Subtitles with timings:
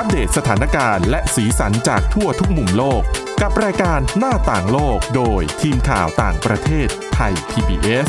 [0.00, 3.02] อัปเดตสถานการณ์และสีสันจากทั่วทุกมุมโลก
[3.42, 8.08] กับรายการหน้าต่างโลกโดยทีมข่าวต่างประเทศไทย PBS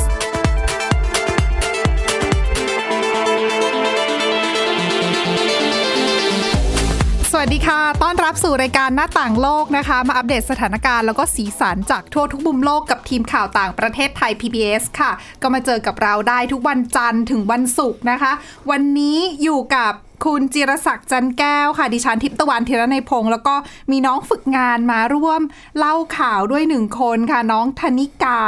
[7.31, 15.11] สวัสดีค่ะ ต้อนรับสู่รายการหน้าต่างโลกนะคะ มาอัปเดตสถานการณ์แล้วก็สีสันจากทั่วทุกมุมโลกกับทีมข่าวต่างประเทศไทย PBS ค่ะ
[15.41, 18.31] ก็มาเจอกับเราได้ทุกวันจันทร์ถึงวันศุกร์นะคะ
[18.69, 19.93] วันนี้อยู่กับ
[20.25, 23.55] คุณจิรศักดิ์จันแก้วค่ะ ดิฉันทิพย์ตะวันธีรนัยพงศ์แล้วก็
[23.91, 25.41] มีน้องฝึกงานมาร่วม
[25.77, 28.41] เล่าข่าวด้วยหนึ่งคนค่ะ น้องธนิกา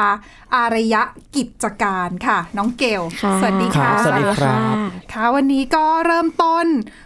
[0.55, 1.03] อารยะ
[1.35, 4.75] กิจการค่ะ น้องเกลค่ะสวัสดีค่ะครับสวัสดีครับ
[5.13, 6.65] ค่ะวันนี้ก็เริ่มต้น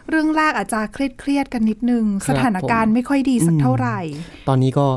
[0.09, 3.99] เรื่องแรกอาจจะเครียดเครียดๆกันนิดนึงครับสถานการณ์ไม่ค่อยดีสักเท่าไหร่
[4.47, 4.87] ตอนนี้ก็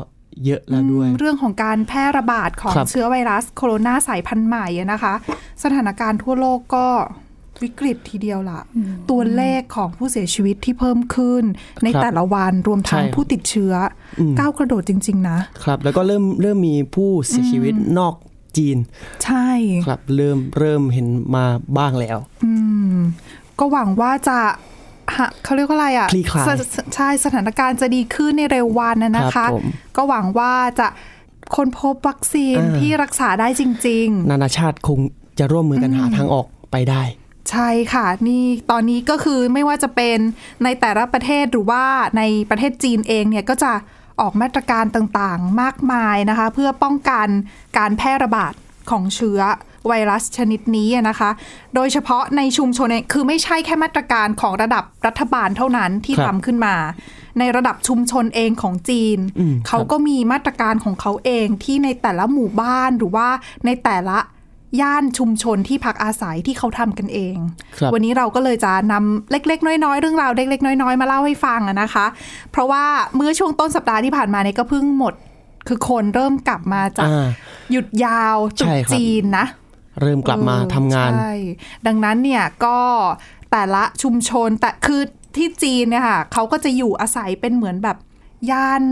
[0.45, 5.13] เยอะแล้วด้วยอืมเรื่องของการแพร่ระบาดของครับเชื้อไวรัสโคโรนาสายพันธุ์ใหม่อะนะคะ
[5.63, 6.87] สถานการณ์ทั่วโลกก็
[7.63, 8.61] วิกฤตทีเดียวล่ะ
[9.09, 11.43] ตัวเลขของผู้เสียชีวิตที่เพิ่มขึ้น
[11.83, 13.73] ในครับแต่ละวันรวมทั้งใช่ผู้ติดเชื้อ
[14.19, 18.13] อมก้าวกระโดดจริง ๆ นะ ครับ แล้วก็เริ่มเริ่มมีผู้เสียชีวิตนอก
[18.57, 18.77] จีน
[19.23, 19.49] ใช่
[19.87, 21.45] ครับเริ่มเริ่มเห็นมา
[21.77, 22.51] บ้างแล้วอื
[22.95, 22.97] ม
[23.59, 24.37] ก็หวังว่าจะ
[25.17, 29.65] ฮะเขาเรียกว่าอะไรอะคลี่คลายสสใช่สถานการณ์จะดีขึ้นในเร็ววันนะนะครัคะบผม
[29.97, 30.87] ก็หวังว่าจะ
[31.55, 34.99] ค้นพบวัคซีนอ่าที่รักษาได้จริงนานาชาติคง
[35.39, 40.17] จะร่วมมือกันหาทางออกไปได้ๆ ใช่ค่ะ นี่ตอนนี้ก็คือไม่ว่าจะเป็น
[40.63, 41.83] ในแต่ละประเทศหรือว่า
[42.17, 43.71] ในประเทศจีนเองเนี่ยก็จะ
[44.21, 47.27] ออกมาตรการต่างๆ มากมายนะคะ เพื่อป้องกัน
[47.77, 48.53] การแพร่ระบาด
[48.89, 49.41] ของเชื้อ
[49.87, 51.29] ไวรัสชนิดนี้อะนะคะ
[51.75, 56.75] โดยเฉพาะในชุมชนเนี่ยคือไม่ใช่แค่มาตรการของระดับรัฐบาลเท่านั้นที่ครับทำขึ้นมา
[57.39, 63.27] ในระดับชุมชนเองของจีนอืมเขาก็มีมาตรการของเขาเองที่ในแต่ละหมู่บ้านหรือว่า
[63.65, 64.17] ในแต่ละ
[64.81, 67.35] ย่านชุมชนที่พักอาศัยที่เขาทำกันเอง
[67.77, 72.05] ครับวันนี้เราก็เลยจะนำเล็ก ๆ น้อยๆ เรื่องราวเล็กๆน้อยๆ มาเล่าให้ฟังอะนะคะ
[72.51, 72.83] เพราะว่า
[73.15, 75.13] เมื่อช่วงต้นสัปดาห์ที่ผ่านมาเนี่ยก็เพิ่งหมด
[75.67, 77.27] คือคนเริ่มกลับมาจากอ่า
[77.71, 79.45] หยุดยาวตรุใช่ษครับจีนนะ
[80.01, 81.33] เริ่มกลับมาทำงานใช่
[81.87, 82.77] ดังนั้นเนี่ยก็
[83.51, 85.01] แต่ละชุมชนแต่คือ
[85.37, 87.97] ที่จีนเนี่ยค่ะเขาก็จะอยู่อาศัยเป็นเหมือนแบบ
[88.51, 88.83] ย่าน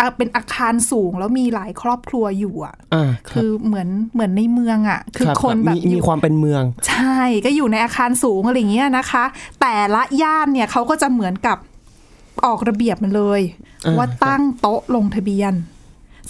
[0.00, 9.24] อะเป็นอาคารสูงแล้วมีหลายครอบครัวอยู่อะอ่าครัคืบอเหมือนเหมือนในเมืองอะ คือรับคนแบบมีอมียู่ความเป็นเมือง ใช่ก็อยู่ในอาคารสูงอะไรอย่างเงี้ยนะคะ
[9.60, 11.58] แต่ละย่านเนี่ยเขาก็จะเหมือนกับ
[12.44, 13.40] ออกระเบียบมาเลย
[13.86, 15.52] อ่าว่าตั้งโต๊ะลงทะเบียน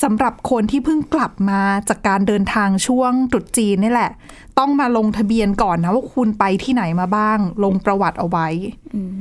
[0.02, 4.10] สำหรับคนที่เพิ่งกลับมาจากการเดินทางช่วงตรุษจีนนี่แหละ
[4.58, 8.48] ต้องมาลงทะเบียนก่อนนะว่าคุณไปที่ไหนมาบ้าง ลงประวัติเอาไว้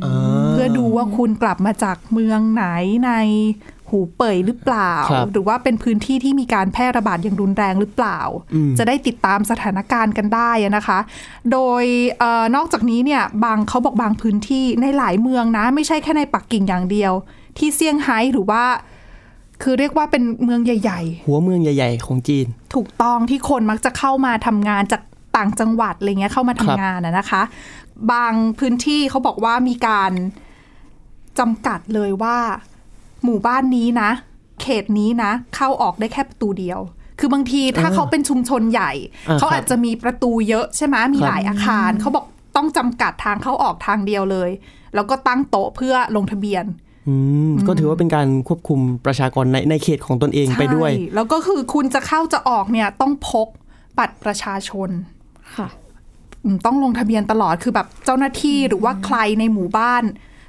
[0.04, 0.16] อ่า
[0.50, 2.66] เพื่อดูว่าคุณกลับมาจากเมืองไหน
[3.06, 3.12] ใน
[3.90, 8.20] หูเป่ยหรือเปล่าครับหรือว่าเป็นพื้นที่ที่มีการแพร่ระบาดอย่างรุนแรงหรือเปล่า
[8.54, 11.00] อืมจะได้ติดตามสถานการณ์กันได้อะนะคะ
[11.52, 11.84] โดย
[12.20, 17.14] เออนอกจากนี้เนี่ยบางเขาบอกบางพื้นที่ในหลายเมืองนะ ไม่ใช่แค่ในปักกิ่งอย่างเดียว
[17.58, 18.64] ที่เซี่ยงไฮ้หรือว่า
[19.64, 22.46] คือเรียกว่าเป็นเมืองใหญ่ ๆ หัวเมืองใหญ่ ๆ ของจีน
[22.76, 25.02] ถูกต้องที่คนมักจะเข้ามาทำงานจาก
[25.38, 27.42] ต่างจังหวัดอะไรเงี้ยเข้ามาทำครับงานอะนะคะ
[28.12, 30.12] บางพื้นที่เขาบอกว่ามีการ
[31.40, 32.38] จำกัดเลยว่า
[33.24, 34.10] หมู่บ้านนี้นะ
[34.62, 36.80] เขตนี้นะ เข้าออกได้แค่ประตูเดียว
[37.20, 38.92] คือบางทีถ้าอ่าเขาเป็นชุมชนใหญ่
[39.30, 44.50] อ่าเขาครับอาจจะมีประตูเยอะใช่ไหมมีครับหลายอาคารเขาบอกต้องจำกัดทางเข้าออกทางเดียวเลย
[44.96, 46.85] แล้วก็ตั้งโต๊ะเพื่อลงทะเบียนอืม
[47.68, 53.48] ก็ถือว่าเป็นการควบคุมประชากรในในเขตของตนเองไปด้วยใช่แล้วก็คือคุณจะเข้าจะออกเนี่ยต้องพก
[53.98, 54.90] บัตรประชาชน
[55.58, 55.68] ค่ะ
[56.44, 60.04] อืมต้องลงทะเบียนตลอดคือแบบเจ้าหน้าที่หรือว่าใครในหมู่บ้าน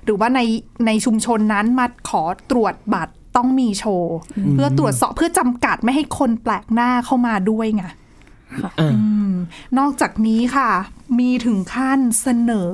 [0.05, 0.41] หรือว่าใน
[0.87, 4.17] ในชุมชนนั้นมาขอตรวจบัตรต้องมีโชว์
[4.53, 7.85] เพื่อตรวจสอบเพื่อจำกัดไม่ให้คนแปลกหน้าเข้ามาด้วยไง
[8.65, 8.89] อ่าอื
[9.31, 9.33] ม
[9.79, 10.71] นอกจากนี้ค่ะ
[11.19, 12.73] มีถึงขั้นเสนอ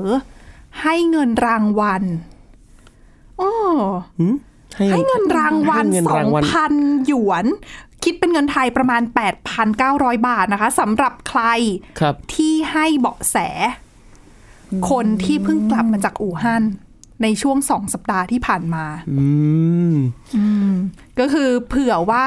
[0.83, 2.03] ให้เงินรางวัล
[3.43, 3.55] โอ้
[4.21, 4.35] หืม
[4.91, 6.75] ให้เงินรางวัลให้เงินสอรางงวัลพัน
[7.07, 7.47] หยวน
[8.05, 9.03] คิดเป็นเงินไทยประมาณ
[9.65, 11.43] 8,900 บาทนะคะสำหรับใคร
[12.01, 13.37] ครับที่ให้เบาะแส
[14.91, 16.63] คนที่เพิ่งกลับมาจากอู่ฮั่น
[17.23, 19.27] ในช่วงสองสัปดาห์ที่ผ่านมา อื
[19.93, 20.73] ม
[21.19, 22.27] ก็คือเผื่อว่า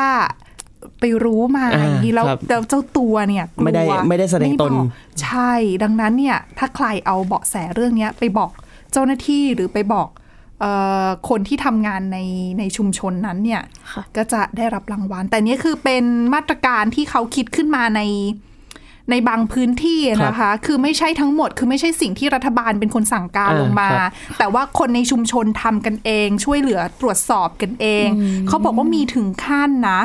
[1.00, 4.88] ไปรู้มาอ่าแล้วครับแล้วเจ้าตัวเนี่ยกลัวไม่ได้ไม่ได้แสดงตนไม่บอก
[5.22, 5.54] ใช่
[5.84, 8.52] ดังนั้นเนี่ย ถ้าใครเอาเบาะแสเรื่องเนี้ยไปบอก
[8.92, 10.25] เจ้าหน้าที่หรือไปบอกเออ
[11.30, 12.20] คนที่ทำงานใน
[12.60, 13.62] ในชุมชนนั้นเนี่ย
[13.94, 16.04] ค่ะก็จะได้รับรางวัล แต่เนี้ยคือเป็น
[16.34, 18.02] มาตรการที่เขาคิดขึ้นมาใน
[19.12, 24.10] ในบางพื้นที่นะคะ คือไม่ใช่ทั้งหมด คือไม่ใช่สิ่งที่รัฐบาลเป็นคนสั่งการอ่าลงมาครับ
[24.40, 28.08] แต่ว่าคนในชุมชนทำกันเอง ช่วยเหลือตรวจสอบกันเอง
[28.48, 30.02] เขาบอกว่ามีถึงขั้นนะ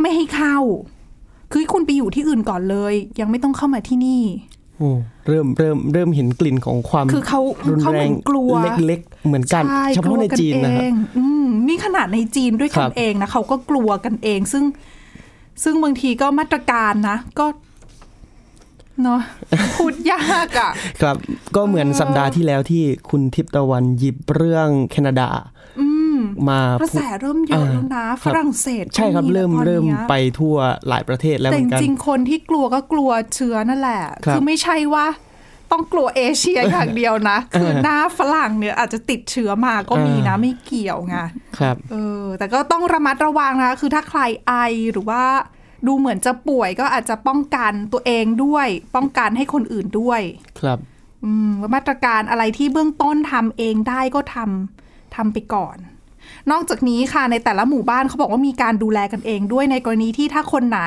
[0.00, 0.58] ไม่ให้เข้า
[1.52, 4.49] คือคุณไปอยู่ที่อื่นก่อนเลย ยังไม่ต้องเข้ามาที่นี่โโอ้
[5.28, 8.52] เริ่มเริ่มเริ่มเห็นกลิ่นของความคือเขารุนเขาแรเหมืงอนกลัว
[8.86, 14.64] เล็กๆเหมือนกันใช่เฉพาะในจีนนะคกรับลัวกัเองอืมนี่ขนาดในจีนด้วยครักันบเองนะเขาก็กลัวกันเอง ซึ่ง
[15.62, 17.46] ซึ่งบางทีก็มาตรการนะ ก็
[19.02, 19.20] เนาะ
[19.76, 20.70] พูดยากอะ
[21.02, 21.16] ครับ
[21.56, 25.28] ก็เหมือนสัปดาห์ที่แล้วที่คุณทิพย์ตะวันหยิบเรื่องแคนาดา
[26.50, 30.56] มากระพูแสดเริ่มเยอะแล้วนะอ่าฝรั่งเศสก็ใช่ครับมีเริ่มแล้วตอนเริ่มนี้ยไปทั่ว
[30.88, 35.06] หลายประเทศแล้วเหแต่มืจอนกันริงๆคนที่กลัวก็กลัวเชื้อนั่นแหละครับอไม่ใช่ว่า
[35.70, 41.16] ต้องกลัวเอเชียอย่างเดียวนะ คือหน้าฝรั่งเนี่ยอาจจะติดเชื้อมาก็มีนะอ่าไม่เกี่ยวไง
[41.58, 44.54] ครับเออแต่ก็ต้องระมัดระวังนะคะคือถ้าใครไอ
[44.92, 45.22] หรือว่า
[45.86, 50.20] ดูเหมือนจะป่วยก็อาจจะป้องกันตัวเองด้วย ป้องกันให้คนอื่นด้วย
[50.60, 50.78] ครับ
[51.24, 55.76] อืมว่ามาตรการอะไรที่เบื้องต้นทำเองได้ก็ทำทำไปก่อน
[56.50, 60.82] นอกจากนี้ค่ะในแต่ละหมู่บ้านเขาบอกว่ามีการดูแลกันเองด้วยในกรณีที่ถ้าคนไหน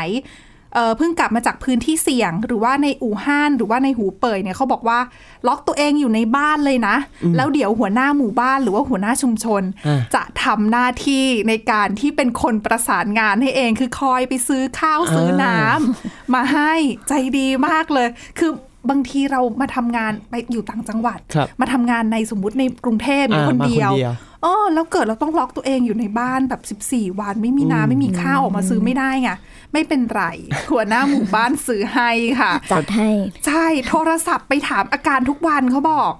[0.75, 5.00] เอ่อเพิ่งกลับมาจากพื้นที่เสี่ยง หรือว่าในอู่ฮั่นหรือว่าในหูเป่ยเนี่ยเขาบอกว่า
[5.47, 6.95] ล็อกตัวเองอยู่ในบ้านเลยนะ
[7.35, 16.71] แล้วเดี๋ยวหัวหน้าหมู่บ้านหรือว่าหัวหน้าชุมชนอ่าจะทำหน้าที่ในการที่เป็นคนประสานงานให้เองคือคอยไปซื้อข้าวซื้อน้ำมาให้
[17.07, 18.07] ใจดีมากเลย
[18.39, 18.51] คือ
[18.89, 29.31] บางทีเรามาทำงานไปอยู่ต่างจังหวัดครับมาทำงานในสมมุติในกรุงเทพอยู่อ่าคนมาเดียวคน เดียวเออแล้วเกิดเราต้องล็อกตัวเองอยู่ในบ้านแบบ 14 วันไม่มีน้ำไม่มีข้าวออกมาซื้อไม่ได้ไง
[29.74, 30.24] ไม่เป็นไร
[30.72, 32.10] หัวหน้าหมู่บ้านซื้อให้
[32.42, 33.10] ค่ะจัดให้
[33.48, 36.13] ใช่โทรศัพท์ไปถามอาการทุกวันเขาบอก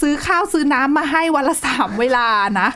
[0.00, 2.28] ซื้อข้าวซื้อน้ำมาให้วันละสามเวลา
[2.60, 2.68] นะ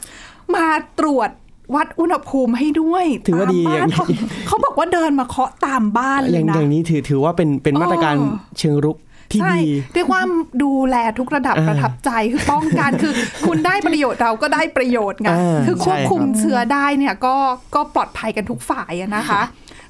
[0.55, 0.67] มา
[1.01, 1.31] ตรวจ
[1.75, 4.05] วัดอุณหภูมิให้ด้วยถือว่าดีตมบ้อย่างนี้เขา
[4.47, 8.97] เขาบอกว่าเดินมาเคาะตามบ้านเลอยย่างนะอย่างนี้ถือถือว่าเป็นเป็นมาตรการเออเชิงรุก
[9.33, 10.21] ที่ใช่ดีเรียกว่า
[10.63, 13.13] ดูแลทุกระดับอ่าประทับใจคือป้องกันคือ
[13.47, 17.37] คุณได้ประโยชน์เราก็ได้ประโยชน์ไงอ่าคือควบใช่คุมครับเชื้อได้เนี่ยก็
[17.75, 19.43] ก็ปลอดภัยกันทุกฝ่ายอะนะคะ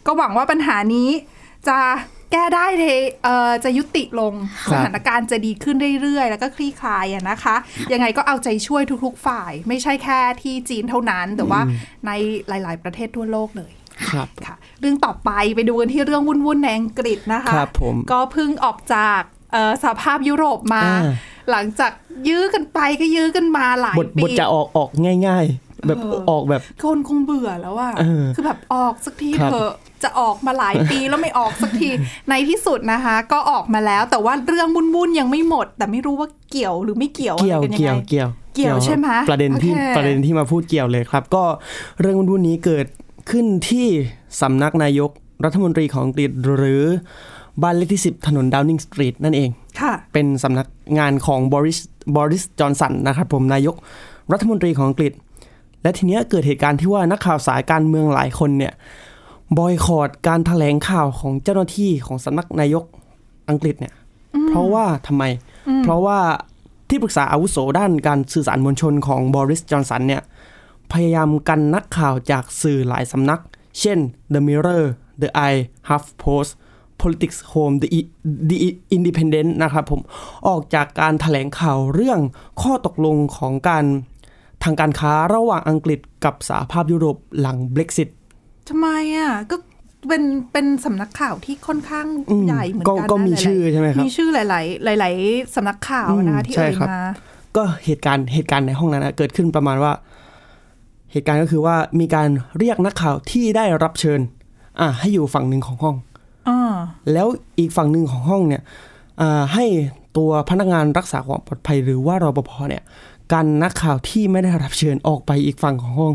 [0.07, 1.09] ก็หวังว่าปัญหานี้
[1.69, 1.79] จะ
[2.33, 2.85] แก้ได้เท
[3.25, 4.35] เอ่อจะยุติลง
[4.73, 7.57] สถานการณ์จะดีขึ้นเรื่อยๆ แล้วก็คลี่คลายอะนะคะ
[7.93, 11.61] ยังไงก็เอาใจช่วยทุกๆฝ่าย ไม่ใช่แค่ที่จีนเท่านั้น แต่ว่า
[12.07, 12.11] ใน
[12.49, 13.73] หลาย ๆ ประเทศทั่วโลกเลย
[14.11, 19.21] ครับค่ะเรื่องต่อไปไปดูกันที่เรื่องวุ่นๆในอังกฤษนะคะครับผมก็เพิ่งออกจาก
[19.53, 21.13] เอ่อสหภาพยุโรปมาอ่า
[21.51, 21.93] หลังจาก
[22.29, 24.91] ยื้อกันไปก็ยื้อกันมาหลายบทปีบทจะออกออก
[25.27, 29.73] ง่าย ๆ แบบเออออกแบบคนคงเบื่อแล้วอะเออคือแบบออกสักทีครับเถอะ
[30.03, 31.89] จะออกมาหลายปีแล้วไม่ออกสักที
[32.31, 41.45] ในที่สุดนะคะ ก็ออกมาแล้วแต่ว่าเรื่องวุ่นๆยังไม่หมด แต่ไม่รู้ว่าเกี่ยวหรือไม่เกี่ยวเกี่ยวอะไรกันยังเกี่ยวไงเกี่ยวเกี่ยวใช่ไหมประเด็นที่โอเคประเด็นที่มาพูดเกี่ยวเลยครับ ก็
[42.01, 42.87] เรื่องวุ่นๆนี้เกิด
[43.31, 43.87] ขึ้นที่
[44.41, 45.11] สำนักนายก
[45.45, 46.85] รัฐมนตรีของอังกฤษหรือ
[47.63, 51.79] บ้านเลขที่ 10 ถนนดาวนิงสตรีทนั่นเองค่ะเป็นสำนักงานของบริส
[52.17, 53.77] บริสจอนสันนะครับผมนายก
[54.33, 55.13] รัฐมนตรีของอังกฤษ
[55.83, 58.73] และทีเนี้ยเกิดเหตุการณ์ที่ว่านักข่าวสายการเมืองหลายคนเนี่ย
[59.59, 62.85] บอยคอรดการถแถลงข่าวของเจ้าหน้าที่ของสำนักนายก
[63.51, 63.95] อังกฤษเนี่ย
[64.49, 65.25] เพราะว่าทำไม
[65.85, 66.19] เพราะว่า
[66.89, 70.23] ที่ปรึกษาอาวุโสด้านการสื่อสารมวลชนของบริสจอนสันเนี่ย
[70.93, 73.41] พยายามกันนักข่าวจากสื่อหลายสำนัก
[73.81, 73.99] เช่น
[74.35, 74.85] The Mirror
[75.23, 76.51] The Eye HuffPost
[77.01, 78.11] Politics Home The, I-
[78.51, 78.59] The
[78.97, 80.01] Independent นะครับผม
[80.49, 82.21] ออกจากการถแถลงข่าวเรื่อง
[82.63, 83.85] ข้อตกลงของการ
[84.65, 88.09] ทางการค้าระหว่างอังกฤษกับสหภาพยุโรปหลัง Brexit
[88.69, 89.57] ทำไมอะก็
[90.09, 90.23] เป็น
[90.53, 97.03] เป็นสำนักข่าวที่ค่อนข้างอืมใหญ่เหมือนก็กันนะก็มีหลายๆชื่อใช่ไหมครับมีชื่อหลาย ๆ หลาย ๆสำนักข่าวนะคะอืมที่ใช่เอ่ยครับมา
[97.57, 99.93] ก็เหตุการณ์เหตุการณ์ในห้องนั้นนะเกิดขึ้นประมาณว่า
[101.13, 102.29] เหตุการณ์ก็คือว่ามีการ
[102.59, 104.21] เรียกนักข่าวที่ได้รับเชิญ
[104.81, 105.97] อ่าให้อยู่ฝั่งหนึ่งของห้อง
[106.49, 106.75] อ่า
[107.13, 107.27] แล้ว
[107.59, 108.63] อีกฝั่งหนึ่งของห้องเนี่ย
[109.21, 109.65] อ่าให้
[110.17, 112.83] ตัวพนักงานรักษาความปลอดภัยหรือว่ารปภเนี่ย
[113.33, 116.15] กันนักข่าวที่ไม่ได้รับเชิญออกไปอีกฝั่งของห้อง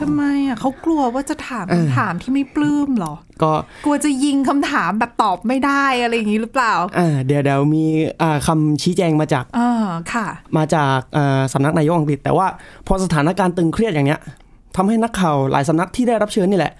[0.00, 3.52] ทำไมอะเขากลัวว่าจะถามเออคำถามที่ไม่ปลื้มเหรอ ก็
[3.84, 7.84] กลัวจะยิงคำถามแบบตอบไม่ได้อะไรอย่างนี้หรือเปล่า อ่า เดี๋ยวเดี๋ยวมี
[8.22, 9.69] อ่าคำชี้แจงมาจากอ่าค่ะ
[10.56, 12.46] มาจากเอ่อสำนักนายกอังกฤษ แต่ว่า
[12.86, 14.20] พอสถานการณ์ตึงเครียดอย่างเนี้ย
[14.76, 16.72] ทำให้นักข่าวหลายสำนักที่ได้รับเชิญนี่แหละ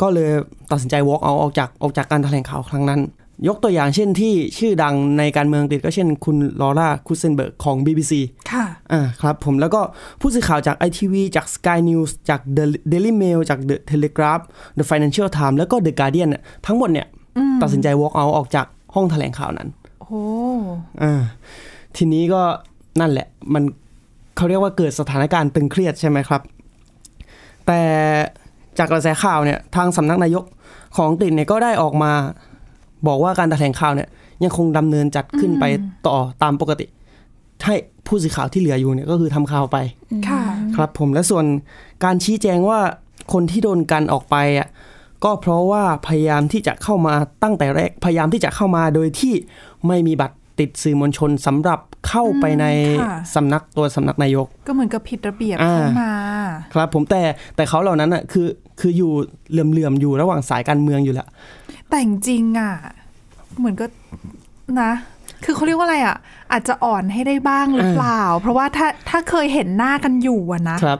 [0.00, 0.30] ก็เลย
[0.70, 3.00] ตัดสินใจ walk out ออกจากออกจากการแถลงข่าวครั้งนั้น
[3.48, 8.12] ยกตัวอย่างเช่นที่ชื่อดังในการเมืองอังกฤษก็เช่นคุณลอร่าคุเซนเบิร์กของ BBC
[8.50, 9.80] ค่ะอ่าครับผมแล้วก็
[10.20, 14.42] ผู้สื่อข่าวจาก ITV จาก Sky News จาก The Daily Mail จาก The Telegraph
[14.78, 17.06] The Financial Times แล้วก็ The Guardian เนี่ยทั้งหมดเนี่ย
[17.62, 19.68] ตัดสินใจ walk out ออกจากห้องแถลงข่าวนั้น
[20.02, 20.22] โอ้
[21.02, 21.22] อ่า
[21.96, 22.42] ทีนี้ก็
[23.00, 23.62] นั่นแหละมัน
[24.36, 26.42] เขาเรียกว่าเกิดสถานการณ์ตึงเครียดใช่ไหมครับ
[27.66, 27.80] แต่
[28.78, 30.44] จากกระแสข่าวเนี่ยทางสำนักนายก
[30.96, 32.12] ของอังกฤษเนี่ยก็ได้ออกมา
[33.06, 34.08] บอกว่าการแถลงข่าวเนี่ย
[34.44, 35.64] ยังคงดำเนินจัดขึ้นไป
[36.06, 36.86] ต่อตามปกติ
[37.64, 37.74] ให้
[38.06, 39.76] ผู้สื่อข่าวที่เหลืออยู่เนี่ยก็คือทำข่าวไป
[40.28, 40.42] ค่ะ
[40.76, 41.44] ครับผมและส่วน
[42.04, 42.78] การชี้แจงว่า
[43.32, 44.68] คนที่โดนกันออกไปอะ
[45.24, 49.34] ก็เพราะว่าพยายามที่จะเข้ามาตั้งแต่แรกพยายามที่จะเข้ามาโดยที่
[49.86, 52.66] ไม่มีบัตร ติดสื่อมวลชนสำหรับเข้าไปใน
[53.00, 56.12] ค่ะสำนักตัวสำนักนายก ก็เหมือนกับผิดระเบียบอ่าเข้ามา
[56.74, 57.22] ครับผมแต่
[57.56, 58.46] แต่เขาเหล่านั้นอะคือ
[58.80, 59.12] คืออยู่
[59.50, 61.26] เหลื่อมๆอยู่ระหว่างสายการเมืองอยู่แหละ
[61.88, 62.72] แต่จริงๆอะ
[63.58, 63.86] เหมือนก็
[64.82, 64.92] นะ
[65.44, 66.16] คือเขาเรียกว่าอะไรอะ
[66.52, 70.98] อาจจะอ่อนให้ได้บ้างหรือเปล่า เพราะว่าถ้าถ้าเคยเห็นหน้ากันอยู่อะนะครับ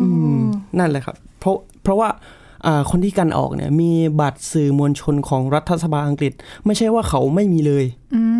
[0.00, 0.40] อืม
[0.78, 2.45] นั่นแหละครับ เพราะเพราะว่าอ่า
[2.90, 6.32] คนที่กันออกเนี่ยมีบัตรสื่อมวลชนของรัฐสภาอังกฤษ
[6.66, 7.84] ไม่ใช่ว่าเขาไม่มีเลย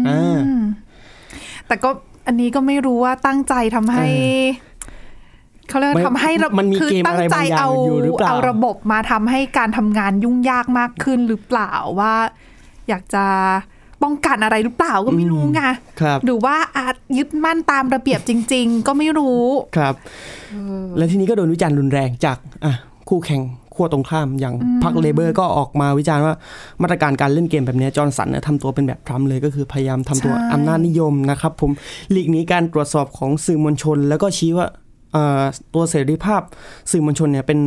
[0.08, 0.38] อ่า
[1.66, 1.90] แต่ก็
[2.26, 4.06] อันนี้ก็ไม่รู้ว่าตั้งใจทำให้
[5.68, 12.14] เขาเรียกว่าไม่ทำให้ระมันมีคืเกมตั้อะไรใจบางอย่างเอาอยู่หรือเปล่าเอาระบบมาทำให้การทำงานยุ่งยากมากขึ้นหรือเปล่าว่า
[12.88, 13.24] อยากจะ
[14.02, 15.62] ป้องกันอะไรหรือเปล่าก็ไม่รู้ไง
[16.00, 19.44] ครับหรือว่าอาจยึดมั่นตามระเบียบจริง ๆ ก็ไม่รู้
[19.76, 19.94] ครับ
[20.96, 22.74] และทีนี้ก็โดนวิจารณ์รุนแรงจากอะ
[23.08, 23.42] คู่แข่ง
[23.76, 26.34] ขั้วตรงข้ามอย่างพรรคเลเบอร์ก็ออกมาวิจารณ์ว่า
[26.82, 31.70] มาตรการการเล่นเกมแบบเนี้ยจอร์นสันเนี่ยทำตัวเป็นแบบทรัมป์เลยก็คือพยายามทำตัวใช่อำนาจนิยมนะครับ ผม
[32.10, 34.66] หลีกหนีการตรวจสอบของสื่อมวลชน แล้วก็ชี้ว่า
[35.12, 35.42] เอ่อ
[35.74, 36.42] ตัวเสรีภาพ
[36.90, 37.58] สื่อมวลชนเนี่ยเป็น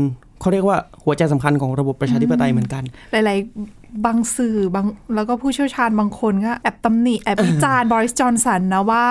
[0.42, 3.38] เขาเรียกว่าหัวใจสำคัญของระบบประชาธิปไตยเหมือนกัน หลาย
[3.72, 4.86] ๆ บางสื่อบาง
[5.16, 9.08] แล้วก็ผู้เชี่ยวชาญบางคนก็แอบตำหนิแอบวิจารณ์บอริสจอห์นสันนะว่า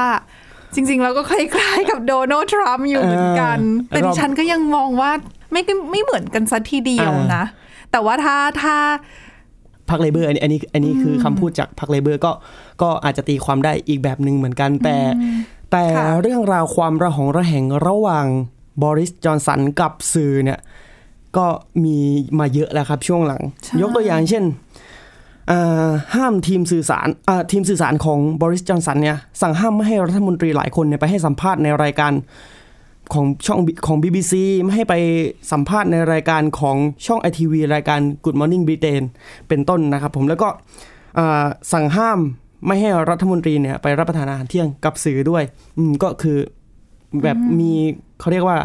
[0.74, 5.10] จริงๆเราก็คล้าย ๆ กับโดนัลด์ทรัมป์อยู่เหมือนกันเออแต่ดิฉันก็ยังมองว่า
[5.52, 7.44] ไม่ได้ไม่เหมือนกันซะทีเดียวนะ
[7.90, 8.76] แต่ว่าถ้าถ้า
[9.88, 12.32] พรรค Labour อันนี้อันนี้อันนี้คือคำพูดจากพรรค Labour ก็
[12.82, 14.96] ก็อาจจะตีความได้อีกแบบหนึ่งเหมือนกัน แต่
[15.72, 18.26] แต่ค่ะเรื่องราวความระหองระแหงระหว่าง
[18.82, 20.60] บอริสจอห์นสันกับสื่อเนี่ย
[21.36, 21.46] ก็
[21.84, 21.96] มี
[22.38, 23.42] มาเยอะแล้วครับช่วงหลัง
[23.80, 24.44] ยกตัวอย่างเช่น
[25.50, 32.12] อ่าห้ามทีมสื่อสารอ่าทีมสื่อสารของบริสจอนสันเนี่ยสั่งห้ามไม่ให้รัฐมนตรีหลายคนเนี่ยไปให้สัมภาษณ์ในรายการ
[33.14, 34.94] ของช่องของ BBC ไม่ให้ไป
[35.52, 39.02] สัมภาษณ์ในรายการของช่องไอทีวีรายการ Good Morning Britain
[39.48, 40.48] เป็นต้นนะครับผมแล้วก็
[41.18, 42.18] อ่าสั่งห้าม
[42.66, 45.42] ไม่ให้รัฐมนตรีเนี่ยไปรับประทานอาหารเที่ยงกับสื่อด้วย
[45.78, 46.38] อืมก็คือ
[47.22, 47.72] แบบมี
[48.20, 48.56] เขาเรียกว่า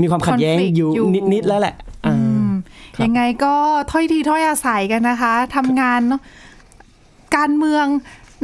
[0.00, 1.74] มีความขัดแย้ง Conflict อยู่อยู่นิด ๆ แล้วแหละ
[2.06, 2.16] อ่า
[2.96, 3.54] ครับยังไงก็
[3.90, 6.20] ถ้อยทีถ้อยอาศัยกันนะคะทำงานเนอะ
[7.36, 7.86] การเมือง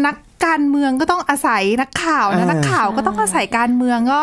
[0.07, 4.21] นัก การเมืองก็ต้องอาศัยนักข่าวนะอ่านักข่าวก็ต้องอาศัยการเมืองก็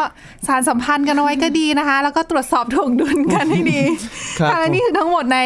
[0.48, 3.82] สารสัมพันธ์กันเอาไว้ก็ดีนะคะ แล้วก็ตรวจสอบถ่วงดุลกันให้ดี
[4.40, 5.40] ครับค่ะและนี่คือทั้งหมดใน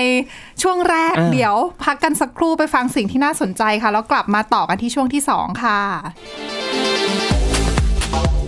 [0.62, 5.79] ช่วงแรกอ่าเดี๋ยว พักกันสักครู่ไปฟังสิ่งที่น่าสนใจค่ะ แล้วกลับมาต่อกันที่ช่วงที่สองค่ะ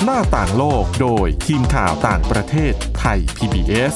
[0.03, 3.95] หน้าต่างโลกโดยทีมข่าวต่างประเทศไทย PBS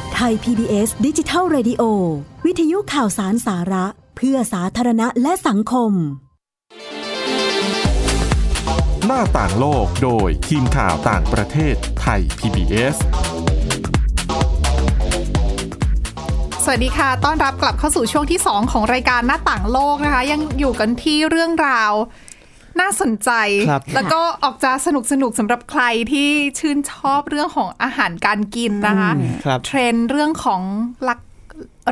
[0.21, 1.83] ทย PBS ดิจิทัล Radio
[2.45, 3.85] วิทยุข่าวสารสาระ
[4.17, 5.91] เพื่อสาธารณะและสังคม
[9.05, 12.95] หน้าต่างโลกโดยทีมข่าวต่างประเทศไทย PBS
[16.63, 21.93] สวัสดีค่ะ ต้อนรับกลับเข้าสู่ช่วงที่ 2 ของรายการหน้าต่างโลกนะคะ ยังอยู่กันที่เรื่องราว
[22.79, 23.31] น่าสนใจ
[23.69, 29.11] ครับแล้วก็ออกจะสนุกสนุกสำหรับใครที่ชื่นชอบเรื่องของอาหารการกินนะคะ
[29.45, 30.61] ครับเทรนด์เรื่องของ
[31.09, 31.19] รัก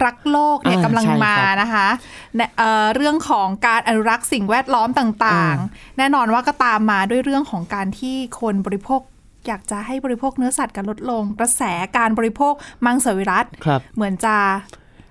[0.06, 1.88] รักโลกเนี่ยอ่ากำลังใช่มาครับนะคะ
[2.36, 9.02] เนี่ยเอ่อเรื่องของการอนุรักษ์สิ่งแวดล้อมต่างๆ แน่นอนว่าก็ตามมาด้วยเรื่องของการที่คนบริโภค
[9.48, 11.62] อยากจะให้บริโภคเนื้อสัตว์กันลดลง กระแส
[11.98, 12.54] การบริโภค
[12.86, 14.36] มังสวิรัตครับเหมือนจะ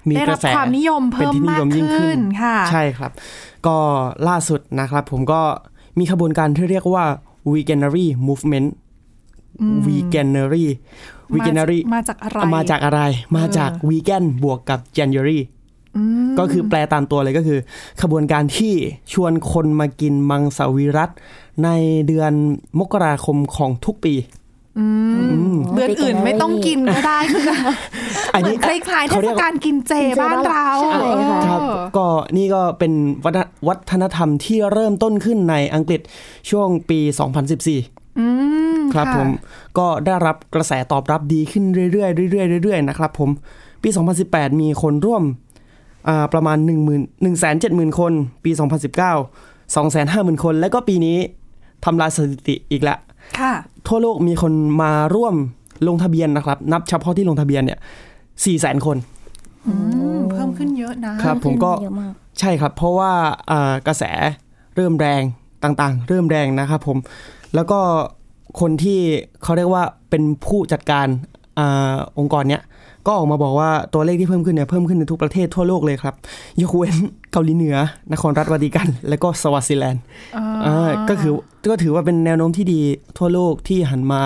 [0.09, 3.13] มีได้กรัระบแสความนิยมเพิ่มป็นที่นิมายกยิ่งขึ้นค่ะ ใช่ครับ
[3.67, 3.77] ก็
[4.29, 5.41] ล่าสุดนะครับ ผมก็
[5.99, 7.05] มีขบวนการที่เรียกว่า
[7.53, 8.69] veganary movement
[9.87, 10.67] veganary
[11.35, 13.01] veganary มาจากอะไร มาจากอะไร
[13.37, 15.41] มาจาก vegan บวกกับ january
[16.39, 17.59] ก็คือแปลตามตัวเลยก็คือ
[18.03, 18.75] ขบวนการที่
[19.13, 21.11] ชวนคนมากินมังสวิรัต
[21.65, 21.69] ใน
[22.07, 22.33] เดือน
[22.79, 24.15] มกราคมของทุกปี
[25.75, 27.45] เดือนอื่นไม่ต้องกินก็ได้คือ
[28.35, 32.07] อันเหมืนี้อนคล้ายๆเทเขาเรีศยกกาลกินเจกินเจบ้านเราใช่ค่ะครับเออก็
[32.37, 32.93] นี่ก็เป็น
[33.25, 36.01] วัฒนวัฒนธรรมที่เริ่มต้นขึ้นในอังกฤษ
[36.51, 36.99] ช่วงปี
[37.59, 38.27] 2014อื
[38.77, 39.29] มครับะผม
[39.79, 43.31] ก็ได้รับกระแสตอบรับดีขึ้นเรื่อยๆเรื่อยๆเรื่อยๆนะครับผม
[43.83, 43.89] ปี
[44.25, 45.23] 2018 มีคนร่วม
[46.09, 48.13] อ่าประมาณ 1 0 0 0 0 1 7 0 0 0 คน
[48.45, 48.59] ปี 2019
[49.75, 51.17] 250,000 คน และก็ปีนี้
[51.85, 53.08] ทำลายสถิติอีกแล้วค่ะ
[53.89, 55.35] ทั่วโลกมีคนมาร่วม
[55.89, 57.79] ลงทะเบียนนะครับ นับเฉพาะที่ลงทะเบียนเนี่ย
[58.23, 58.97] 4 0 0 0 0คน
[59.67, 59.73] อื
[60.17, 63.13] มเพิ่มขึ้นเยอะนะครับ ผมก็เยอะมากใช่ครับ เพราะว่า
[63.51, 64.05] อ่ากระแส
[64.77, 65.23] เริ่มแรง
[65.65, 66.99] ต่างๆ เริ่มแรงนะครับผม
[67.55, 67.81] แล้วก็
[68.61, 69.01] คนที่
[69.43, 71.07] เขาเรียกว่าเป็นผู้จัดการ
[71.59, 72.63] อาองค์กรเนี้ย
[73.09, 76.15] ก็ออกมาบอกว่าตัวเลขที่เพิ่มขึ้นเนี่ยเพิ่มขึ้นในทุกประเทศทั่วโลกเลยครับ
[76.63, 76.97] ยกเว้น
[77.33, 77.77] เกาหลีเหนือ
[78.13, 80.03] นครรัฐวาติกัน และก็สวาซิแลนด์
[80.67, 81.33] อ่าก็คือ
[81.71, 82.81] ก็ถือว่าเป็นแนวโน้มที่ดี
[83.19, 84.23] ทั่วโลกที่หันมา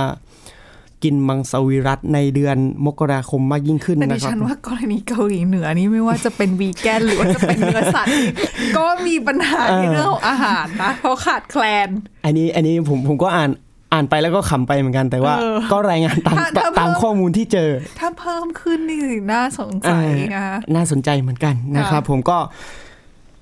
[1.02, 8.14] กินมังสวิรัตในเดือนมกราคมมากยิ่งขึ้นแต่ดินะครับฉันว่ากรณีเกาหลีเหนือนี่ไม่ว่าจะเป็นวีแกนหรือว่าจะเป็นเนื้อสัตว์
[8.60, 11.88] นี่ก็มีปัญหาในเรื่องของอาหารนะเพราะขาดแคลน
[12.24, 13.50] อันนี้อันนี้ผมผมก็อ่าน
[13.92, 17.70] อ่านไปแล้วก็ขำไปเหมือนกันแต่ว่าเออก็รายงานตามถ้าถ้าตามเพิ่มข้อมูลที่เจอ
[18.00, 19.00] ถ้าเพิ่มขึ้นนี่
[19.32, 20.06] น่าสงสัย
[20.36, 22.38] อ่านะคะน่าสนใจเหมือนกันนะครับค่ะผมก็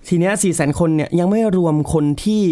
[0.08, 2.42] ทีเนี้ยสี่แสนคนเนี่ยยังไม่รวมคนที่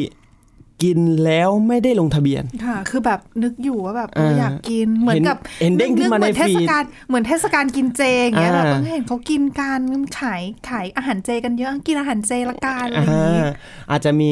[0.84, 9.80] กินแล้วไม่ได้ลงทะเบียน ค่ะ คือแบบนึกอยู่ว่าแบบเออเอออยากกิน เหมือนกับเห็นเห็นเด้งขึ้นมาในเหมือนเทศฟีดกาลเหมือนเทศกาลกินเจอย่างเงี้ยอ่าแบบเออเห็นเขากินกัน
[10.20, 13.48] ขายขายอาหารเจกันเยอะกินอาหารเจละกันอะไรอย่างงี้อ่า
[13.90, 14.30] อาจจะมี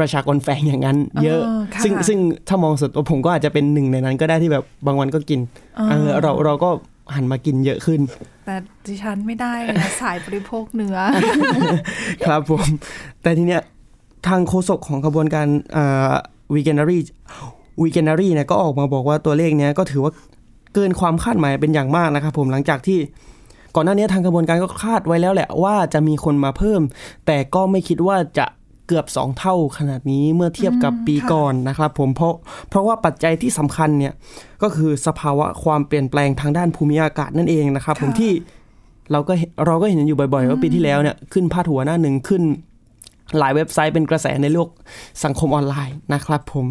[0.00, 5.40] ประชากรแฝงอย่างนั้น เยอะเออค่ะซึ่งซึ่งถ้ามองสุดตัวผมก็อาจจะเป็นหนึ่งในนั้นก็ได้ที่แบบบางวันก็กิน
[5.88, 6.70] เออเออเราเราก็
[7.14, 8.00] หันมากินเยอะขึ้น
[8.46, 8.54] แต่
[8.86, 10.98] ดิฉันไม่ได้เลยนะสายบริโภคเนื้อ
[12.24, 12.66] ครับผม
[13.22, 13.62] แต่ทีเนี้ย
[14.28, 15.46] ทางโฆษกของขบวนการ
[16.54, 16.98] วีแกนารี
[17.82, 20.12] วีแกนารีเนี่ยก็ออกมาบอกว่าตัวเลขเนี้ยก็ถือว่า
[20.74, 22.98] เกินความคาดหมายเป็นอย่างมากนะครับผมหลังจากที่
[23.74, 26.80] ก่อนหน้านี้ทางกระบวนการก็คาดไว้แล้วแหละว่าจะมีคนมาเพิ่ม
[27.26, 28.46] แต่ก็ไม่คิดว่าจะ
[28.90, 32.34] เกือบ 2 เท่าขนาดนี้เมื่อเทียบกับปีค่ะก่อนนะครับผมเพราะ
[32.68, 34.12] เพราะว่าปัจจัยที่สำคัญเนี่ย
[34.62, 38.32] ก็คือสภาวะความเปลี่ยนแปลงทางด้านภูมิอากาศนั่นเองนะครับ ผมที่
[39.12, 42.42] เราก็เห็นเราก็เห็นอยู่บ่อยๆว่าปีที่แล้วเนี่ยขึ้นพาดหัวหน้าหนึ่งขึ้น
[43.38, 44.68] หลายเว็บไซต์เป็นกระแสในโลก
[45.24, 46.66] สังคมออนไลน์นะครับผม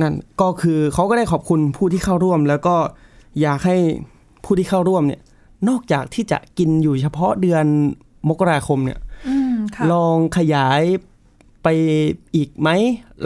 [0.00, 2.76] นั่นก็คือเขาก็ได้ขอบคุณผู้ที่เข้าร่วม แล้วก็
[3.40, 3.76] อยากให้
[4.44, 5.20] ผู้ที่เข้าร่วมเนี่ย
[5.68, 7.64] นอกจากที่จะกินอยู่เฉพาะเดือน
[8.28, 10.82] มกราคมเนี่ยอืมค่ะลองขยาย
[11.62, 11.68] ไป
[12.34, 12.68] อีกไหม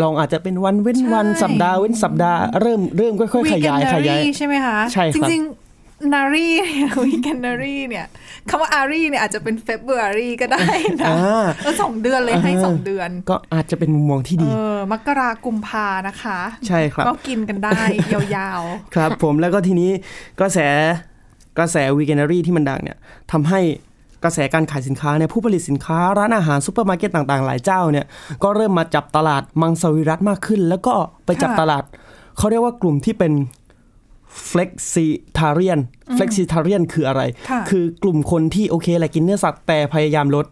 [0.02, 8.06] ลองอาจจะเป็นวันเว้นวันใช่สัปดาห์เว้นสัปดาห์เริ่มเริ่มค่อยๆขยายขยาย Veganary ใช่ไหมคะใช่ครับจริงๆนารีเนี่ยวีแกนารีเนี่ย
[8.48, 10.64] คำว่าอารีเนี่ยอาจจะเป็นเฟบ r รีก็ได้
[11.02, 14.52] นะอ่าเออสองเดือนเลยให้อ่าสองเดือน ก็อาจจะเป็นมุมมองที่เอดีอ
[14.92, 17.80] มกรากุมภานะคะ ใช่ครับ ก็กินกันได้
[18.36, 18.62] ยาว
[18.94, 19.90] ครับผมแล้วก็ทีนี้
[20.40, 20.58] กระแส
[21.58, 22.98] กระแส Veganuary ที่มันดังเนี่ย
[23.32, 23.60] ทำให้
[24.24, 28.06] กระแสการขายสินค้าเนี่ยผู้ผลิตสินค้าร้านอาหารซูเปอร์มาร์เก็ตต่างๆ หลายเจ้าเนี่ย
[28.42, 30.94] ก็เริ่มมาจับตลาดมังสวิรัติมากขึ้น แล้วก็
[31.26, 31.84] ไปจับตลาด
[32.36, 33.32] เขาเรียกว่ากลุ่มที่เป็น
[34.50, 35.80] flexitarian
[36.16, 40.46] flexitarian คืออะไรค่ะคือกลุ่มคนที่โอเคแหละกินเนื้อสัตว์แต่พยายามลด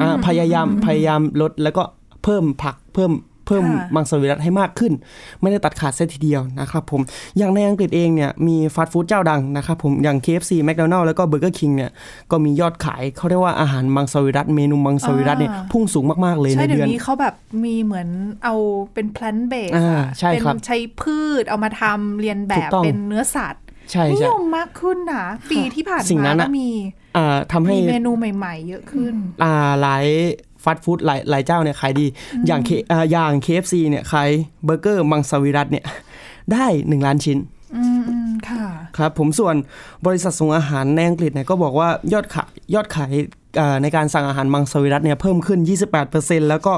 [0.00, 1.82] อ่าพยายามพยายามลดแล้วก็
[2.24, 3.12] เพิ่มผักเพิ่ม
[3.46, 4.92] เพิ่มค่ะมังสวิรัตให้มากขึ้น
[5.40, 7.00] ไม่ได้ตัดขาดเส้นทีเดียวนะครับผม
[7.38, 11.90] อย่างในอังกฤษเองเนี่ยมีฟาสต์ฟู้ดเจ้าดังนะครับผมอย่าง KFC McDonald แล้วก็ Burger King เนี่ย
[12.30, 18.08] ก็มียอดขายเขาเรียกว่าอาหารมังสวิรัตเมนูมังสวิรัตเนี่ยอ่าพุ่งสูงมาก ๆ เลยๆในใช่เดี๋ยเดือนวนี้เขาแบบมีเหมือน
[18.44, 18.54] เอา
[18.94, 26.68] เป็นแพลนเบสอ่าใช่เป็นครับใช้พืชเอามาทำเรียนแบถูบกต้องเป็นเนื้อสัตว์ใช่นิใช่ยมมากขึ้นนะปีที่ผ่านมาสิ่งนั้นก็อะมี
[27.16, 30.06] อ่าทำให้มีเมนูใหม่ ๆ เยอะขึ้นอ่าหลาย
[30.64, 32.06] ฟาสต์ฟู้ดหลายหลายเจ้าเนี่ยขายดี
[32.46, 34.30] อย่าง K อ่าอย่าง KFC เนี่ยขาย
[34.64, 35.84] เบอร์เกอร์มังสวิรัติเนี่ย
[36.52, 37.38] ได้1ล้านชิ้น
[37.76, 39.54] อืมอืมค่ะครับผมส่วน
[40.06, 43.12] บริษัทส่งอาหารในอังกฤษเนี่ยก็บอกว่ายอดขายยอดขาย
[43.56, 45.60] เอ่อในการสั่งอาหารมังสวิรัติเนี่ยเพิ่มขึ้น
[46.04, 46.74] 28%แล้วก็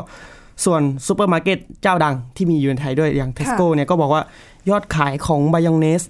[0.64, 4.22] ส่วนซูเปอร์มาร์เก็ตเจ้าดังที่มีอยู่ในไทยด้วยอย่างเทสโก้เนี่ยก็บอกว่า
[4.70, 6.02] ยอดขายของบายองเนส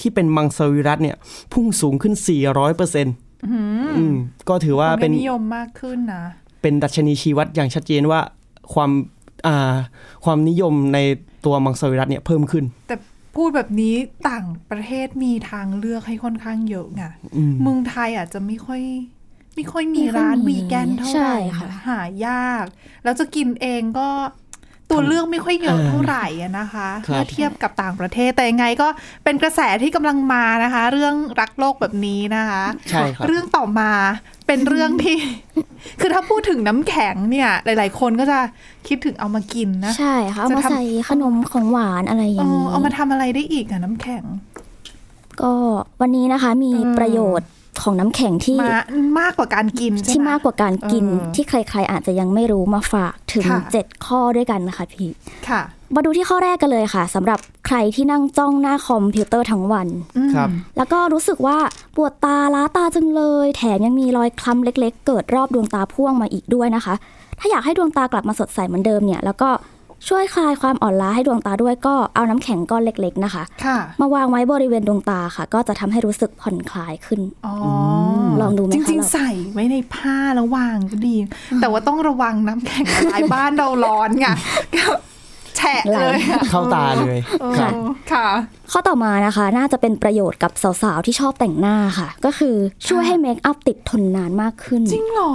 [0.00, 1.16] ที่เป็นมังสวิรัตเนี่ย
[1.52, 2.14] พุ่งสูงขึ้น
[2.64, 3.46] 400%
[3.96, 4.14] อืม
[4.48, 6.24] ก็ถือว่าว่าเป็เป็นนนิยมมากขึ้นนะ
[6.64, 8.20] เป็นดัชนีชี้วัดอย่างชัดเจนว่า
[8.74, 8.90] ความ
[9.46, 9.74] อ่า
[10.24, 10.98] ความนิยมใน
[11.44, 12.96] ตัวมังสวิรัตเนี่ยเพิ่มขึ้น แต่
[13.36, 13.94] พูดแบบนี้
[14.30, 17.02] ต่างประเทศมีทางเลือกให้ค่อนข้างเยอะไง
[17.36, 18.82] อืมเมืองไทยอาจจะไม่ค่อย
[19.54, 22.64] ไม่ค่อยมีไม่ค่อยร้านมีวีแกนเท่าไหใช่ร่ค่ะหายาก
[23.04, 24.08] แล้วจะกินเองก็
[24.90, 28.88] ตัวเลือกไม่ค่อยเยอะเท่าไหร่อะนะคะครับเมื่อเทียบกับต่างประเทศแต่ยังไงก็
[29.24, 33.90] เป็นกระแสที่กำลังมานะคะ เรื่องรักโลกแบบนี้นะคะใช่ครับเรื่องต่อมา
[34.46, 35.16] เป็นเรื่องที่
[36.00, 38.38] คือถ้าพูดถึงน้ำแข็งเนี่ย หลาย ๆ คนก็จะ
[38.88, 44.24] คิดถึงเอามากินนะ ใช่ค่ะเอาจะมาทำใส่ขนมของหวานอะไรอเอย่างอนี้เอามาทำอะไรได้อีกอะน้ำแข็ง
[45.40, 45.52] ก็
[46.00, 47.48] วันนี้นะคะมีอืมประโยชน์
[47.82, 48.80] ของน้ำแข็งที่มา
[49.20, 55.10] มากกว่าการกินใช่ไหมที่มากกว่าการกินเออที่ใครๆอาจจะยังไม่รู้มาฝากถึงค่ะ7ข้อด้วยกันนะคะพี่
[55.48, 55.62] ค่ะ
[55.94, 61.58] มาดูที่ข้อแรกกันเลยค่ะสำหรับใครที่นั่งจ้องหน้าคอมพิวเตอร์ทั้งวันอืมครับแล้วก็รู้สึกว่า
[61.96, 66.94] ปวดตาล้าตาจังเลย แถมยังมีรอยคล้ำเล็ก ๆ เกิดรอบดวงตาพ่วงมาอีกด้วยนะคะ
[67.38, 69.48] ถ้าอยากให้ดวงตากลับมาสดใสเหมือนเดิมเนี่ย แล้วก็
[70.08, 77.54] ช่วยคลายความอ่อนล้าให้ดวงตาด้วยก็เอาน้ำแข็งก้อนเล็ก ๆ นะคะค่ะมาวางไว้บริเวณดวงตาค่ะ ก็จะทำให้รู้สึกผ่อนคลายขึ้นอ๋อ
[78.40, 81.16] ลองดูไหมจคะริงเราๆใส่ไว้ในผ้าแล้ววางก็ดี
[81.60, 84.26] แต่ว่าต้องระวังน้ำแข็งละลายบ้านเราร้อนไง
[84.76, 84.86] ก็
[85.56, 87.70] แฉะเลยอะเข้าตาเลยเออค่ะ
[88.12, 88.26] ค่ะ
[88.72, 92.56] ข้อต่อมานะคะ น่าจะเป็นประโยชน์กับสาวๆ ที่ชอบแต่งหน้าค่ะ ก็คือ
[92.88, 95.32] ช่วยให้เมคอัพติดทนนานมากขึ้น จริงเหรอ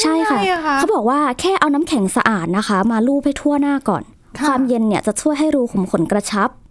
[0.00, 4.02] ใช่ค่ะยังไงอเขาบอกว่าแค่เอาน้ำแข็งสะอาดนะคะ มาลูบให้ทั่วหน้าก่อน
[4.38, 6.65] ค่ะความเย็นเนี่ยจะช่วยให้รูขุมขนกระชับอืมอ๋อ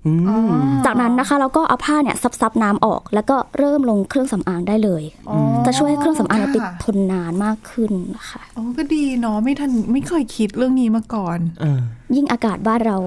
[0.86, 11.82] จากนั้นนะคะเราก็เอาผ้าเนี่ยซับๆน้ำออก แล้วก็เริ่มลงเครื่องสำอางได้เลยอ๋อจะช่วยให้เครื่องสำอางเนี่ยติดค่ะทนนานมากขึ้นนะคะอ๋อก็ดีเนาะไม่ทันไม่เคยคิดเรื่องนี้มาก่อนเออ
[12.16, 12.98] ยิ่งอากาศบ้านเรา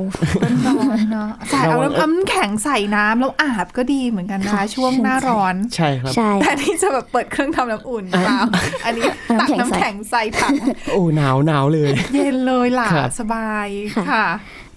[0.67, 8.41] ร้อนๆเนาะใส่เอาน้ำน้ำแข็งใส่น้ำแล้วอาบก็ดีเหมือนกันนะค่ะช่วงหน้าร้อนใช่ครับใช่แต่ที่จะแบบเปิดเครื่องทำน้ำอุ่นเปล่า
[8.85, 10.55] อันนี้เอาตักน้ำแข็งใส่น้ำแข็งใส่ถัง
[10.93, 14.27] โอ้หนาวหนาวเลย เย็นเลยล่ะครับสบายค่ะค่ะ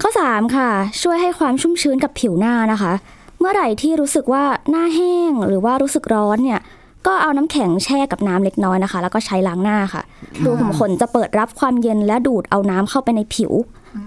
[0.02, 0.70] ข้อ 3 ค่ะ
[1.02, 2.94] ช่วยให้ความชุ่มชื้นกับผิวหน้านะคะ
[3.40, 6.60] เมื่อไหร่ที่รู้สึกว่าหน้าแห้งหรือว่ารู้สึกร้อนเนี่ย
[7.08, 10.02] ก็เอาน้ำแข็งแช่กับน้ำเล็กน้อยนะคะ แล้วก็ใช้ล้างหน้าค่ะ
[10.44, 13.54] รูขุมขนจะเปิดรับความเย็นและดูดเอาน้ำเข้าไปในผิว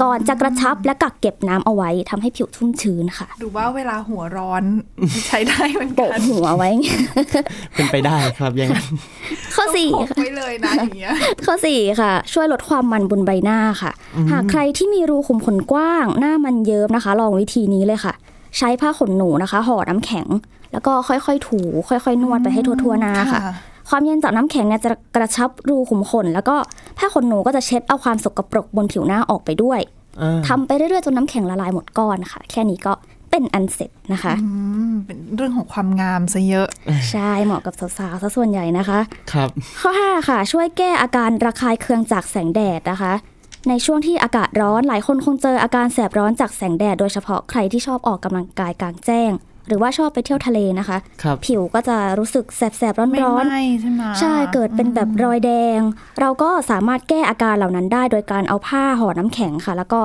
[0.02, 4.64] ก่อนจะกระชับและกักเก็บน้ำเอาไว้ทำให้ผิวชุ่มชื้นค่ะ ดูว่าเวลาหัวร้อน
[5.26, 6.70] ใช้ได้เหมือนกัโปะนหัวไว้
[7.74, 8.86] เป็นไปได้ครับอย่างนั้น
[9.56, 11.12] ข้อสี่พกค่ะไว้เลยนะอย่างเงี้ย
[11.46, 13.92] ข้อสี่ค่ะ ช่วยลดความมันบนใบหน้าค่ะ
[14.32, 18.14] หากใครที่มีรูขุมขนกว้าง หน้ามันเยิ้มนะคะ ลองวิธีนี้เลยค่ะ
[18.58, 20.26] ใช้ผ้าขนหนูนะคะ ห่อน้ำแข็ง
[20.74, 23.54] แล้วก็ค่อยๆ ถู ค่อยๆ นวดไปให้ทั่วๆหน้าค่ะค่ะ
[23.88, 26.56] ความเย็นจากน้ำแข็งเนี่ยจะกระชับรูขุมขน แล้วก็
[26.98, 29.80] ผ้าขนหนูก็จะเช็ดเอาความสกปรกบนผิวหน้าออกไปด้วย
[30.20, 32.92] อ่าทำไปเรื่อยๆ จนน้ำแข็งละลายหมดก้อนค่ะ แค่นี้ก็
[33.30, 34.48] เป็นอันเสร็จนะคะอื
[34.92, 36.66] มเป็นเรื่องของความงามซะเยอะ
[37.10, 38.98] ใช่เหมาะกับสาวๆซะส่วนใหญ่นะคะ
[39.32, 39.48] ครับ
[39.80, 43.12] ข้อ 5 ค่ะ ช่วยแก้อาการระคายเคืองจากแสงแดดนะคะ
[43.68, 49.30] ในช่วงที่อากาศร้อนหลายคนคงเจออาการแสบร้อนจากแสงแดด โดยเฉพาะใครที่ชอบออกกำลังกายกลางแจ้ง
[49.68, 55.80] หรือว่าชอบไปเที่ยวทะเลนะคะครับผิวก็จะรู้สึกแสบๆไม่ร้อนไหม้ใช่ไหมๆใช่เกิดเป็นแบบรอยแดง
[56.20, 60.00] เราก็สามารถแก้อาการเหล่านั้นได้ โดยการเอาผ้าห่อน้ำแข็งค่ะ แล้วก็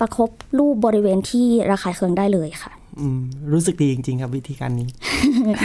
[0.00, 3.20] ประคบรูปบริเวณที่ระคายเคืองได้เลยค่ะอืม
[3.52, 4.88] รู้สึกดีจริง ๆ ครับวิธีการนี้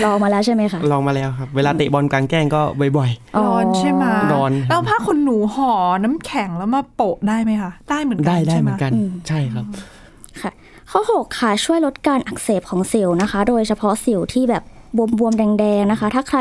[0.03, 3.12] ลองมาแล้วใช่ไหมคะ ลองมาแล้วครับ เวลาเตะบอลกลางแจ้งก็บ่อย
[3.45, 5.71] ร้อนใช่ไหมร้อนแล้วผ้าขนหนูห่อ
[6.03, 9.98] น้ำแข็งแล้วมาโปะได้ไหมคะ ได้เหมือนๆกันได้ได้ใช่เหไหมมือนกันอืมใช่ครับค่ะ
[10.91, 14.63] ข้อ 6 ค่ะ ช่วยลดการอักเสบของสิวนะคะ โดยเฉพาะสิวที่แบบ
[15.19, 16.39] บวมๆ แดงๆ นะคะ ถ้าใคร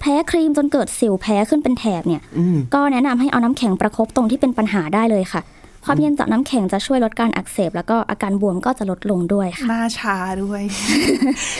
[0.00, 5.40] แพ้ครีมจนเกิดสิวแพ้ขึ้นเป็นแถบเนี่ยอืมก็แนะนำให้เอาน้ำแข็งประคบตรงที่เป็นปัญหาได้เลยค่ะ
[5.84, 10.62] ความเย็นจากน้ำแข็งจะช่วยลดการอักเสบ แล้วก็อาการบวมก็จะลดลงด้วยค่ะหน้าชาด้วย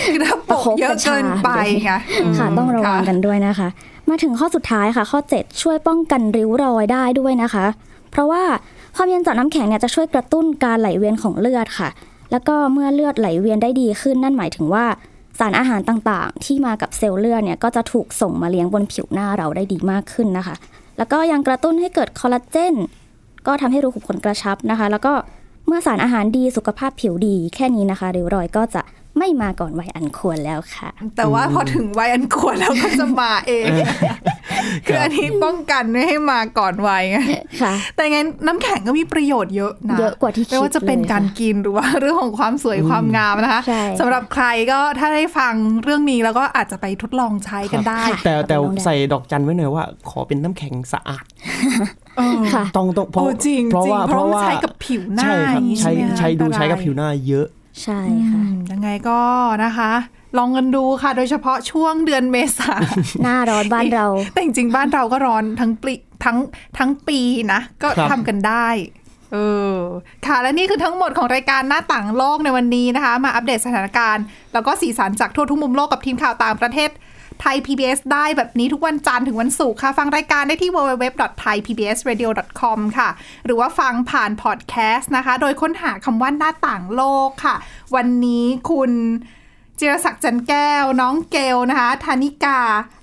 [0.07, 1.51] คือถ้าโปะเยอะเกินไป
[1.85, 1.92] ไง
[2.38, 3.68] ค่ะต้องระวังกันด้วยนะคะ
[4.09, 7.66] มาถึงข้อสุดท้ายค่ะ ข้อ 7 ช่วยป้องกันริ้วรอยได้ด้วยนะคะ
[8.11, 8.42] เพราะว่า
[8.96, 11.88] ความเย็นจากน้ำแข็งเนี่ยจะช่วยกระตุ้นการไหลเวียนของเลือดค่ะ
[12.30, 14.84] แล้วก็เมื่อเลือดไหลเวียนได้ดีขึ้นนั่นหมายถึงว่า
[15.38, 20.54] สารอาหารต่างๆ ที่มากับเซลล์เลือดเนี่ยก็จะถูกส่งมาเลี้ยงบนผิวหน้าเราได้ดีมากขึ้นนะคะ
[20.98, 22.74] แล้วก็ยังกระตุ้นให้เกิดคอลลาเจน
[23.46, 25.12] ก็ทำให้รูขุมขนกระชับนะคะ แล้วก็
[25.66, 28.82] เมื่อสารอาหารดีสุขภาพผิวดีแค่นี้นะคะริ้วรอยก็จะ
[29.18, 33.68] ไม่มาก่อนวัยอันควรแล้วค่ะ แต่ว่าพอถึงวัยอันควรแล้วก็จะมาเอง
[34.87, 37.18] คืออันนี้ป้องกันไม่ให้มาก่อนวัยไง
[37.62, 45.52] ค่ะแต่งั้นน้ำแข็งก็มีประโยชน์เยอะนะเยอะกว่าที่คิดไม่ว่าจะเป็นเลยการค่ะกินหรือว่าเรื่องของความสวยความงามนะคะใช่สำหรับใครก็ถ้าได้ฟัง
[45.83, 51.24] เรื่องนี้แล้วก็อาจจะไปทดลองใช้กันได้ค่ะแต่แต่ลองได้ใส่ดอกจันไว้หน่อยว่า ขอเป็นน้ำแข็งสะอาด
[52.18, 57.46] เออค่ะต้องต้องเพราะโอ้จริงเพราะจริงว่าเพราะว่าใช้กับผิวหน้าใช่ครับอย่างนี้ใช้ใช่ไหมคะใช้ดูอันตรายใช้กับผิวหน้าเยอะ
[57.82, 59.20] ใช่ค่ะอืมยังไงก็
[59.64, 59.92] นะคะ
[60.38, 62.72] ลองกันดูค่ะ โดยเฉพาะช่วงเดือนเมษา
[63.22, 65.92] หน้าร้อนบ้านเรา แต่จริงๆบ้านเราก็ร้อนทั้งปี
[66.24, 66.38] ทั้ง
[66.78, 67.18] ทั้งปี
[67.52, 68.68] นะ ก็ครับทำกันได้
[69.32, 69.36] เอ
[69.76, 69.78] อ
[70.26, 76.90] ค่ะและนี่คือทั้งหมดของรายการหน้าต่างโลกในวันนี้นะคะ มาอัปเดตสถานการณ์ แล้วก็สีสันจากทั่วทุกมุมโลกกับทีมข่าวต่างประเทศ
[77.40, 83.09] ไทย PBS ได้แบบนี้ทุกวันจันทร์ถึงวันศุกร์ค่ะ ฟังรายการได้ที่ www.thaipbsradio.com ค่ะ
[83.44, 87.55] หรือว่าฟังผ่านพอดแคสต์นะคะ โดยค้นหาคำว่าหน้าต่างโลกค่ะ
[87.96, 88.92] วันนี้คุณ
[89.81, 92.61] จิรศักดิ์จันแก้ว น้องเกลนะคะธานิกา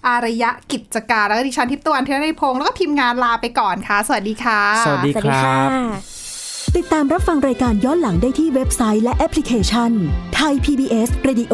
[0.08, 5.58] อารยะกิจการ แล้วก็ดิฉันทิพย์ตะวันเทนริพงศ์แล้วก็ทีมงานลาไปก่อนค่ะ สวัสดีค่ะ สวัสดีสวัสดีค่ะ
[6.76, 9.92] ติดตามรับฟังรายการย้อนหลังได้ที่เว็บไซต์และแอปพลิเคชัน
[10.36, 11.54] ไทย PBS Radio